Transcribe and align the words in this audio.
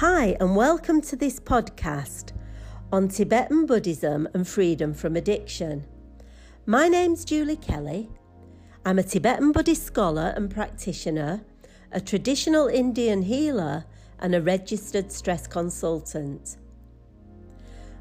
Hi, 0.00 0.36
and 0.40 0.54
welcome 0.54 1.00
to 1.00 1.16
this 1.16 1.40
podcast 1.40 2.32
on 2.92 3.08
Tibetan 3.08 3.64
Buddhism 3.64 4.28
and 4.34 4.46
freedom 4.46 4.92
from 4.92 5.16
addiction. 5.16 5.86
My 6.66 6.86
name's 6.86 7.24
Julie 7.24 7.56
Kelly. 7.56 8.10
I'm 8.84 8.98
a 8.98 9.02
Tibetan 9.02 9.52
Buddhist 9.52 9.84
scholar 9.84 10.34
and 10.36 10.50
practitioner, 10.50 11.46
a 11.92 12.02
traditional 12.02 12.66
Indian 12.66 13.22
healer, 13.22 13.86
and 14.18 14.34
a 14.34 14.42
registered 14.42 15.10
stress 15.10 15.46
consultant. 15.46 16.58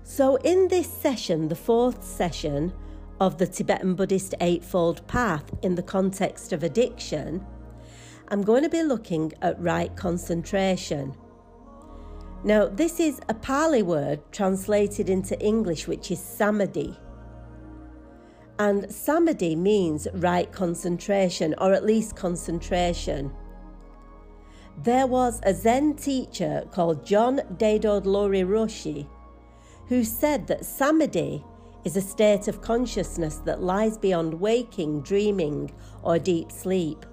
So, 0.03 0.35
in 0.43 0.67
this 0.67 0.91
session, 0.91 1.47
the 1.47 1.55
fourth 1.55 2.03
session 2.03 2.73
of 3.21 3.37
the 3.37 3.47
Tibetan 3.47 3.95
Buddhist 3.95 4.35
Eightfold 4.41 5.07
Path 5.07 5.49
in 5.61 5.75
the 5.75 5.81
context 5.81 6.51
of 6.51 6.61
addiction, 6.61 7.45
I'm 8.27 8.41
going 8.41 8.63
to 8.63 8.69
be 8.69 8.83
looking 8.83 9.31
at 9.41 9.57
right 9.61 9.95
concentration. 9.95 11.15
Now, 12.45 12.67
this 12.67 12.99
is 12.99 13.19
a 13.27 13.33
Pali 13.33 13.81
word 13.81 14.21
translated 14.31 15.09
into 15.09 15.37
English, 15.41 15.87
which 15.87 16.11
is 16.11 16.19
samadhi. 16.19 16.95
And 18.59 18.93
samadhi 18.93 19.55
means 19.55 20.07
right 20.13 20.51
concentration, 20.51 21.55
or 21.57 21.73
at 21.73 21.83
least 21.83 22.15
concentration. 22.15 23.33
There 24.83 25.07
was 25.07 25.41
a 25.43 25.55
Zen 25.55 25.95
teacher 25.95 26.67
called 26.71 27.03
John 27.03 27.39
Daido 27.57 28.03
Loori 28.03 28.45
Roshi 28.45 29.07
who 29.87 30.03
said 30.03 30.45
that 30.47 30.65
samadhi 30.65 31.43
is 31.83 31.97
a 31.97 32.01
state 32.01 32.47
of 32.47 32.61
consciousness 32.61 33.37
that 33.45 33.61
lies 33.61 33.97
beyond 33.97 34.39
waking, 34.39 35.01
dreaming, 35.01 35.71
or 36.03 36.19
deep 36.19 36.51
sleep. 36.51 37.05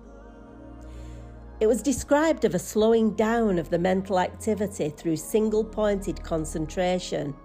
It 1.63 1.69
was 1.69 1.81
described 1.81 2.45
of 2.45 2.57
a 2.57 2.59
slowing 2.59 3.13
down 3.13 3.57
of 3.57 3.71
the 3.71 3.79
mental 3.79 4.19
activity 4.19 4.89
through 4.89 5.15
single 5.15 5.63
pointed 5.63 6.21
concentration. 6.25 7.37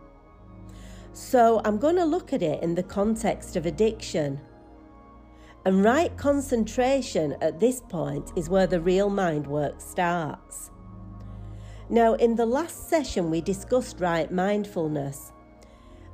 So 1.14 1.62
I'm 1.64 1.78
going 1.78 1.98
to 1.98 2.04
look 2.04 2.34
at 2.34 2.42
it 2.42 2.64
in 2.64 2.74
the 2.74 2.82
context 2.82 3.56
of 3.56 3.68
addiction. 3.68 4.42
And 5.66 5.84
right 5.84 6.18
concentration 6.18 7.36
at 7.42 7.60
this 7.60 7.80
point 7.80 8.32
is 8.36 8.50
where 8.50 8.66
the 8.66 8.82
real 8.82 9.12
mind 9.12 9.46
work 9.46 9.80
starts. 9.80 10.72
Now, 11.88 12.16
in 12.16 12.36
the 12.36 12.48
last 12.48 12.90
session, 12.90 13.30
we 13.30 13.40
discussed 13.40 14.00
right 14.00 14.32
mindfulness. 14.32 15.32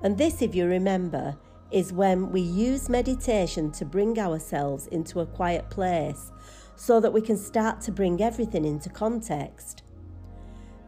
And 0.02 0.18
this, 0.18 0.42
if 0.42 0.54
you 0.54 0.66
remember, 0.66 1.38
is 1.72 1.94
when 1.94 2.34
we 2.34 2.42
use 2.42 2.90
meditation 2.90 3.72
to 3.72 3.86
bring 3.86 4.20
ourselves 4.20 4.88
into 4.88 5.22
a 5.22 5.26
quiet 5.26 5.70
place 5.70 6.34
so 6.76 7.00
that 7.00 7.14
we 7.14 7.22
can 7.22 7.38
start 7.38 7.82
to 7.82 7.92
bring 7.92 8.22
everything 8.22 8.66
into 8.66 8.90
context. 8.90 9.84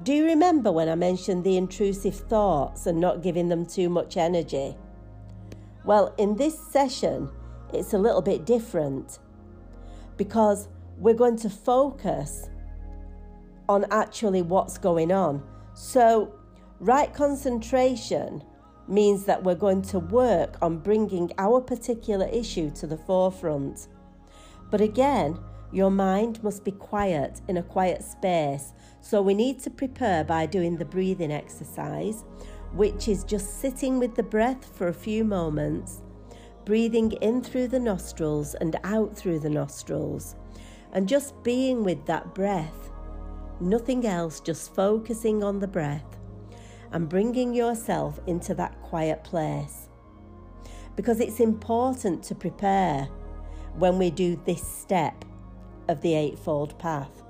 Do 0.03 0.13
you 0.13 0.25
remember 0.25 0.71
when 0.71 0.89
I 0.89 0.95
mentioned 0.95 1.43
the 1.43 1.57
intrusive 1.57 2.15
thoughts 2.15 2.85
and 2.85 2.99
not 2.99 3.23
giving 3.23 3.49
them 3.49 3.65
too 3.65 3.89
much 3.89 4.17
energy? 4.17 4.75
Well, 5.85 6.13
in 6.17 6.35
this 6.35 6.59
session, 6.59 7.29
it's 7.73 7.93
a 7.93 7.97
little 7.97 8.21
bit 8.21 8.45
different 8.45 9.19
because 10.17 10.67
we're 10.97 11.13
going 11.13 11.37
to 11.37 11.49
focus 11.49 12.49
on 13.69 13.85
actually 13.91 14.41
what's 14.41 14.77
going 14.77 15.11
on. 15.11 15.43
So, 15.73 16.35
right 16.79 17.13
concentration 17.13 18.43
means 18.87 19.25
that 19.25 19.43
we're 19.43 19.55
going 19.55 19.81
to 19.81 19.99
work 19.99 20.57
on 20.61 20.77
bringing 20.77 21.31
our 21.37 21.59
particular 21.59 22.27
issue 22.27 22.69
to 22.71 22.87
the 22.87 22.97
forefront. 22.97 23.87
But 24.69 24.81
again, 24.81 25.39
your 25.75 25.91
mind 25.91 26.41
must 26.41 26.63
be 26.63 26.71
quiet 26.71 27.41
in 27.49 27.57
a 27.57 27.63
quiet 27.63 28.01
space, 28.01 28.71
so 29.01 29.21
we 29.21 29.33
need 29.33 29.59
to 29.59 29.69
prepare 29.69 30.23
by 30.23 30.45
doing 30.45 30.77
the 30.77 30.85
breathing 30.85 31.33
exercise, 31.33 32.23
which 32.71 33.09
is 33.09 33.25
just 33.25 33.59
sitting 33.59 33.99
with 33.99 34.15
the 34.15 34.23
breath 34.23 34.65
for 34.77 34.87
a 34.87 34.93
few 34.93 35.25
moments, 35.25 36.01
breathing 36.63 37.11
in 37.21 37.43
through 37.43 37.67
the 37.67 37.79
nostrils 37.79 38.55
and 38.55 38.77
out 38.85 39.17
through 39.17 39.37
the 39.37 39.49
nostrils, 39.49 40.37
and 40.93 41.09
just 41.09 41.43
being 41.43 41.83
with 41.83 42.05
that 42.05 42.33
breath. 42.33 42.89
Nothing 43.59 44.07
else, 44.07 44.39
just 44.39 44.73
focusing 44.73 45.43
on 45.43 45.59
the 45.59 45.67
breath 45.67 46.17
and 46.93 47.09
bringing 47.09 47.53
yourself 47.53 48.17
into 48.27 48.53
that 48.53 48.81
quiet 48.81 49.25
place. 49.25 49.89
Because 50.95 51.19
it's 51.19 51.41
important 51.41 52.23
to 52.23 52.33
prepare 52.35 53.09
when 53.77 53.97
we 53.97 54.09
do 54.09 54.41
this 54.45 54.65
step 54.65 55.25
of 55.87 56.01
the 56.01 56.13
Eightfold 56.13 56.77
Path. 56.79 57.23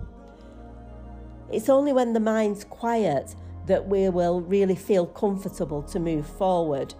It's 1.51 1.69
only 1.69 1.93
when 1.93 2.13
the 2.13 2.19
mind's 2.19 2.63
quiet 2.63 3.35
that 3.67 3.87
we 3.87 4.09
will 4.09 4.41
really 4.41 4.75
feel 4.75 5.05
comfortable 5.05 5.81
to 5.83 5.99
move 5.99 6.27
forward. 6.27 6.93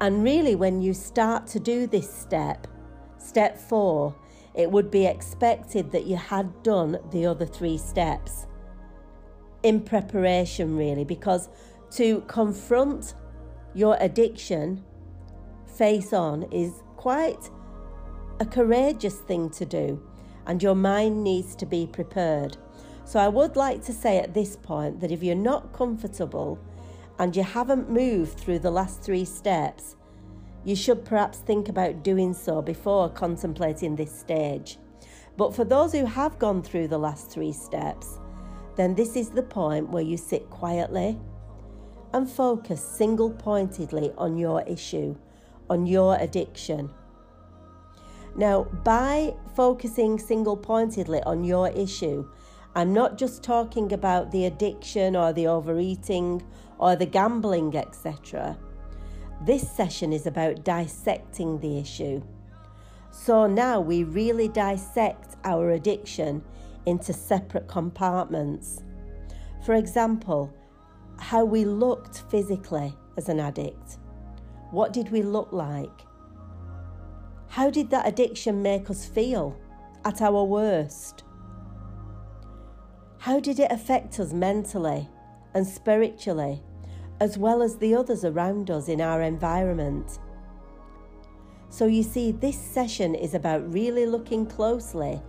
And 0.00 0.24
really, 0.24 0.54
when 0.54 0.82
you 0.82 0.94
start 0.94 1.46
to 1.48 1.60
do 1.60 1.86
this 1.86 2.12
step, 2.12 2.66
step 3.18 3.58
four, 3.58 4.14
it 4.54 4.70
would 4.70 4.90
be 4.90 5.06
expected 5.06 5.92
that 5.92 6.06
you 6.06 6.16
had 6.16 6.62
done 6.62 6.98
the 7.10 7.26
other 7.26 7.46
three 7.46 7.78
steps 7.78 8.46
in 9.62 9.80
preparation, 9.80 10.76
really, 10.76 11.04
because 11.04 11.48
to 11.92 12.22
confront 12.22 13.14
your 13.74 13.96
addiction 14.00 14.84
face 15.66 16.12
on 16.12 16.42
is 16.52 16.82
quite 16.96 17.50
a 18.40 18.46
courageous 18.46 19.18
thing 19.20 19.50
to 19.50 19.64
do, 19.64 20.02
and 20.46 20.62
your 20.62 20.74
mind 20.74 21.22
needs 21.22 21.54
to 21.56 21.66
be 21.66 21.86
prepared. 21.86 22.56
So, 23.04 23.18
I 23.18 23.28
would 23.28 23.56
like 23.56 23.82
to 23.84 23.92
say 23.92 24.18
at 24.18 24.34
this 24.34 24.56
point 24.56 25.00
that 25.00 25.10
if 25.10 25.22
you're 25.22 25.34
not 25.34 25.72
comfortable 25.72 26.58
and 27.18 27.34
you 27.36 27.42
haven't 27.42 27.90
moved 27.90 28.38
through 28.38 28.60
the 28.60 28.70
last 28.70 29.02
three 29.02 29.24
steps, 29.24 29.96
you 30.64 30.76
should 30.76 31.04
perhaps 31.04 31.38
think 31.38 31.68
about 31.68 32.04
doing 32.04 32.32
so 32.32 32.62
before 32.62 33.08
contemplating 33.08 33.96
this 33.96 34.16
stage. 34.16 34.78
But 35.36 35.54
for 35.54 35.64
those 35.64 35.92
who 35.92 36.04
have 36.04 36.38
gone 36.38 36.62
through 36.62 36.88
the 36.88 36.98
last 36.98 37.30
three 37.30 37.52
steps, 37.52 38.18
then 38.76 38.94
this 38.94 39.16
is 39.16 39.30
the 39.30 39.42
point 39.42 39.90
where 39.90 40.02
you 40.02 40.16
sit 40.16 40.48
quietly 40.50 41.18
and 42.12 42.30
focus 42.30 42.82
single 42.82 43.30
pointedly 43.30 44.12
on 44.16 44.36
your 44.36 44.62
issue, 44.62 45.16
on 45.68 45.86
your 45.86 46.16
addiction. 46.16 46.90
Now, 48.34 48.64
by 48.84 49.34
focusing 49.54 50.18
single 50.18 50.56
pointedly 50.56 51.22
on 51.24 51.44
your 51.44 51.68
issue, 51.68 52.28
I'm 52.74 52.94
not 52.94 53.18
just 53.18 53.42
talking 53.42 53.92
about 53.92 54.30
the 54.30 54.46
addiction 54.46 55.14
or 55.14 55.32
the 55.32 55.46
overeating 55.46 56.42
or 56.78 56.96
the 56.96 57.06
gambling, 57.06 57.76
etc. 57.76 58.56
This 59.44 59.70
session 59.70 60.12
is 60.12 60.26
about 60.26 60.64
dissecting 60.64 61.60
the 61.60 61.78
issue. 61.78 62.22
So 63.10 63.46
now 63.46 63.80
we 63.80 64.04
really 64.04 64.48
dissect 64.48 65.36
our 65.44 65.72
addiction 65.72 66.42
into 66.86 67.12
separate 67.12 67.68
compartments. 67.68 68.82
For 69.66 69.74
example, 69.74 70.52
how 71.18 71.44
we 71.44 71.64
looked 71.66 72.22
physically 72.30 72.94
as 73.18 73.28
an 73.28 73.38
addict. 73.38 73.98
What 74.70 74.94
did 74.94 75.12
we 75.12 75.22
look 75.22 75.52
like? 75.52 76.06
How 77.52 77.70
did 77.70 77.90
that 77.90 78.08
addiction 78.08 78.62
make 78.62 78.88
us 78.90 79.04
feel 79.04 79.56
at 80.04 80.22
our 80.22 80.42
worst? 80.44 81.24
How 83.18 83.40
did 83.40 83.60
it 83.60 83.70
affect 83.70 84.18
us 84.18 84.32
mentally 84.32 85.08
and 85.54 85.66
spiritually 85.66 86.62
as 87.22 87.38
well 87.38 87.62
as 87.62 87.76
the 87.76 87.94
others 87.94 88.24
around 88.24 88.68
us 88.68 88.88
in 88.88 89.00
our 89.00 89.22
environment. 89.22 90.18
So, 91.68 91.86
you 91.86 92.02
see, 92.02 92.32
this 92.32 92.58
session 92.58 93.14
is 93.14 93.34
about 93.34 93.72
really 93.72 94.06
looking 94.06 94.44
closely 94.44 95.22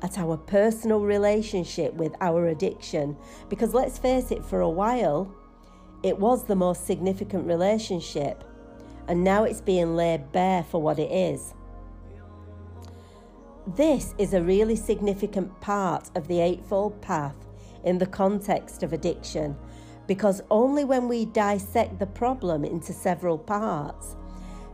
at 0.00 0.16
our 0.16 0.36
personal 0.36 1.00
relationship 1.00 1.92
with 1.94 2.14
our 2.20 2.46
addiction 2.46 3.16
because 3.48 3.74
let's 3.74 3.98
face 3.98 4.30
it, 4.30 4.44
for 4.44 4.60
a 4.60 4.68
while, 4.68 5.34
it 6.04 6.16
was 6.16 6.44
the 6.44 6.54
most 6.54 6.86
significant 6.86 7.48
relationship, 7.48 8.44
and 9.08 9.24
now 9.24 9.42
it's 9.42 9.60
being 9.60 9.96
laid 9.96 10.30
bare 10.30 10.62
for 10.62 10.80
what 10.80 11.00
it 11.00 11.10
is. 11.10 11.52
This 13.76 14.16
is 14.18 14.34
a 14.34 14.42
really 14.42 14.74
significant 14.74 15.60
part 15.60 16.10
of 16.16 16.26
the 16.26 16.40
Eightfold 16.40 17.00
Path 17.00 17.36
in 17.84 17.98
the 17.98 18.06
context 18.06 18.82
of 18.82 18.92
addiction 18.92 19.56
because 20.08 20.42
only 20.50 20.84
when 20.84 21.06
we 21.06 21.26
dissect 21.26 22.00
the 22.00 22.06
problem 22.06 22.64
into 22.64 22.92
several 22.92 23.38
parts 23.38 24.16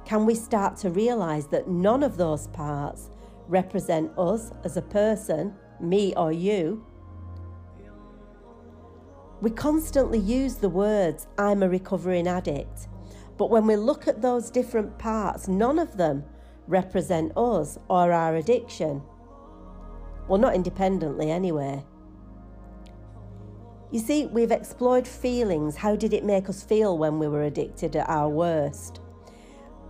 can 0.06 0.24
we 0.24 0.34
start 0.34 0.78
to 0.78 0.88
realize 0.88 1.46
that 1.48 1.68
none 1.68 2.02
of 2.02 2.16
those 2.16 2.46
parts 2.48 3.10
represent 3.48 4.16
us 4.16 4.50
as 4.64 4.78
a 4.78 4.82
person, 4.82 5.54
me 5.78 6.14
or 6.16 6.32
you. 6.32 6.82
We 9.42 9.50
constantly 9.50 10.20
use 10.20 10.54
the 10.54 10.70
words, 10.70 11.26
I'm 11.36 11.62
a 11.62 11.68
recovering 11.68 12.26
addict, 12.26 12.88
but 13.36 13.50
when 13.50 13.66
we 13.66 13.76
look 13.76 14.08
at 14.08 14.22
those 14.22 14.48
different 14.48 14.96
parts, 14.96 15.48
none 15.48 15.78
of 15.78 15.98
them 15.98 16.24
represent 16.66 17.32
us 17.36 17.78
or 17.88 18.12
our 18.12 18.36
addiction. 18.36 19.02
Well, 20.28 20.38
not 20.38 20.54
independently 20.54 21.30
anyway. 21.30 21.84
You 23.92 24.00
see, 24.00 24.26
we've 24.26 24.50
explored 24.50 25.06
feelings. 25.06 25.76
How 25.76 25.94
did 25.94 26.12
it 26.12 26.24
make 26.24 26.48
us 26.48 26.62
feel 26.62 26.98
when 26.98 27.18
we 27.18 27.28
were 27.28 27.44
addicted 27.44 27.94
at 27.94 28.08
our 28.08 28.28
worst? 28.28 29.00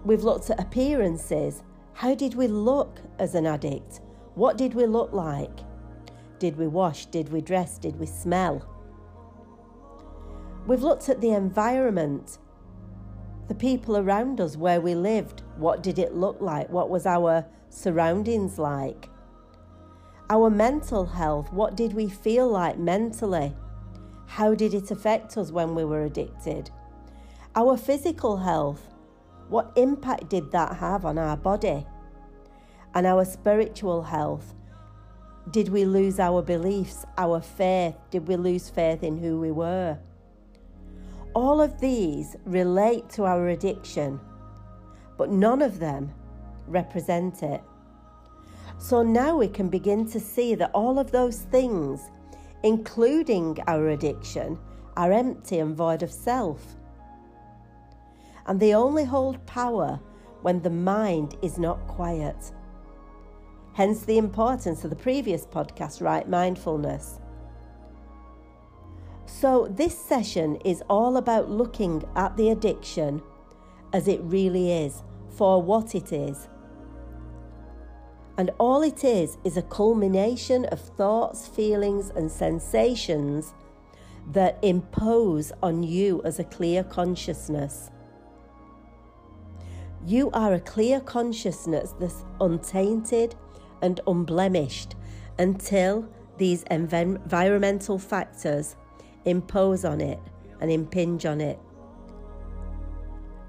We've 0.05 0.23
looked 0.23 0.51
at 0.51 0.61
appearances. 0.61 1.63
How 1.95 2.15
did 2.15 2.35
we 2.35 2.47
look 2.47 3.01
as 3.19 3.35
an 3.35 3.47
addict? 3.47 4.01
What 4.35 4.59
did 4.59 4.75
we 4.75 4.85
look 4.85 5.13
like? 5.13 5.59
Did 6.39 6.59
we 6.59 6.67
wash? 6.67 7.07
Did 7.07 7.31
we 7.31 7.41
dress? 7.41 7.79
Did 7.79 7.99
we 7.99 8.05
smell? 8.05 8.69
We've 10.67 10.83
looked 10.83 11.09
at 11.09 11.23
the 11.23 11.31
environment, 11.31 12.39
the 13.49 13.55
people 13.55 13.97
around 13.97 14.41
us, 14.41 14.57
where 14.57 14.81
we 14.81 14.95
lived. 14.95 15.43
What 15.57 15.83
did 15.83 15.99
it 15.99 16.15
look 16.15 16.41
like? 16.41 16.69
What 16.71 16.91
was 16.91 17.07
our 17.07 17.45
surroundings 17.71 18.59
like? 18.59 19.09
Our 20.29 20.51
mental 20.51 21.07
health, 21.07 21.53
what 21.53 21.77
did 21.77 21.93
we 21.93 22.09
feel 22.09 22.49
like 22.49 22.79
mentally? 22.79 23.55
How 24.27 24.55
did 24.55 24.75
it 24.75 24.91
affect 24.91 25.37
us 25.37 25.53
when 25.53 25.75
we 25.75 25.85
were 25.85 26.05
addicted? 26.05 26.71
Our 27.55 27.77
physical 27.77 28.37
health, 28.39 28.83
what 29.49 29.73
impact 29.77 30.29
did 30.29 30.51
that 30.53 30.77
have 30.77 31.05
on 31.05 31.17
our 31.17 31.37
body? 31.37 31.87
And 32.95 33.07
our 33.07 33.25
spiritual 33.25 34.03
health, 34.03 34.55
did 35.53 35.69
we 35.69 35.85
lose 35.85 36.19
our 36.19 36.43
beliefs, 36.43 37.07
our 37.17 37.41
faith? 37.41 37.95
Did 38.11 38.27
we 38.27 38.37
lose 38.37 38.69
faith 38.69 39.05
in 39.05 39.17
who 39.17 39.39
we 39.39 39.53
were? 39.53 39.99
All 41.35 41.61
of 41.61 41.81
these 41.81 42.35
relate 42.45 43.09
to 43.11 43.25
our 43.25 43.49
addiction, 43.49 44.19
but 45.17 45.31
none 45.31 45.63
of 45.63 45.79
them 45.79 46.13
represent 46.67 47.43
it. 47.43 47.63
So 48.79 49.03
now 49.03 49.37
we 49.37 49.49
can 49.49 49.69
begin 49.69 50.09
to 50.11 50.21
see 50.21 50.55
that 50.57 50.71
all 50.75 50.99
of 50.99 51.11
those 51.11 51.41
things 51.41 52.11
including 52.67 53.59
our 53.67 53.89
addiction, 53.91 54.59
are 54.97 55.13
empty 55.13 55.59
and 55.59 55.77
void 55.77 56.03
of 56.03 56.11
self. 56.11 56.75
And 58.47 58.59
they 58.59 58.75
only 58.75 59.05
hold 59.05 59.45
power 59.47 60.01
when 60.43 60.63
the 60.63 60.71
mind 60.71 61.37
is 61.43 61.59
not 61.59 61.87
quiet. 61.87 62.53
Hence 63.75 64.03
the 64.03 64.19
importance 64.19 64.85
of 64.85 64.91
the 64.91 64.97
previous 64.97 65.47
podcast, 65.47 66.01
Right 66.01 66.29
Mindfulness. 66.29 67.21
So, 69.27 69.67
this 69.69 69.99
session 69.99 70.57
is 70.65 70.83
all 70.89 71.17
about 71.17 71.51
looking 71.51 72.05
at 72.15 72.37
the 72.37 72.51
addiction 72.51 73.23
as 73.97 74.07
it 74.07 74.21
really 74.23 74.71
is, 74.85 75.03
for 75.37 75.63
what 75.63 75.95
it 75.95 76.13
is 76.13 76.49
and 78.39 78.51
all 78.59 78.83
it 78.83 79.03
is 79.03 79.39
is 79.45 79.57
a 79.57 79.63
culmination 79.63 80.67
of 80.67 80.81
thoughts, 80.81 81.49
feelings, 81.49 82.11
and 82.11 82.31
sensations 82.31 83.55
that 84.33 84.59
impose 84.63 85.53
on 85.63 85.83
you 85.83 86.21
as 86.25 86.39
a 86.39 86.45
clear 86.45 86.85
consciousness. 86.85 87.91
You 90.05 90.31
are 90.33 90.55
a 90.55 90.61
clear 90.61 91.01
consciousness 91.01 91.95
that's 91.99 92.25
untainted 92.41 93.35
and 93.81 94.01
unblemished 94.07 94.97
until 95.39 96.09
these 96.37 96.63
environmental 96.65 97.99
factors 97.99 98.77
impose 99.25 99.85
on 99.85 100.01
it 100.01 100.21
and 100.61 100.71
impinge 100.71 101.25
on 101.25 101.41
it. 101.41 101.59